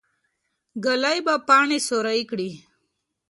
ږلۍ 0.83 1.17
به 1.25 1.35
پاڼه 1.47 1.79
سوری 1.87 2.21
کړي. 2.29 2.49